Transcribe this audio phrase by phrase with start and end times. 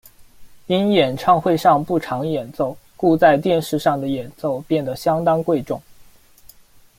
[0.65, 5.79] 因演唱会上不常演奏，故在电视上的演奏变得相当贵重。